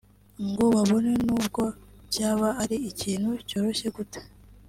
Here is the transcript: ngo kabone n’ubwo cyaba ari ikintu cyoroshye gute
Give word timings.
ngo 0.49 0.65
kabone 0.75 1.13
n’ubwo 1.25 1.63
cyaba 2.13 2.49
ari 2.61 2.77
ikintu 2.91 3.29
cyoroshye 3.47 3.87
gute 3.95 4.19